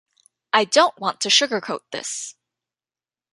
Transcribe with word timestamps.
I 0.51 0.65
don't 0.65 0.99
want 0.99 1.21
to 1.21 1.29
sugarcoat 1.29 1.81
this. 1.91 2.33